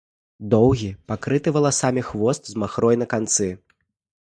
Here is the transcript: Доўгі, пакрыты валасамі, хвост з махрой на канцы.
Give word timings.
Доўгі, 0.53 0.89
пакрыты 1.11 1.53
валасамі, 1.59 2.05
хвост 2.09 2.43
з 2.55 2.65
махрой 2.65 3.01
на 3.05 3.11
канцы. 3.15 3.49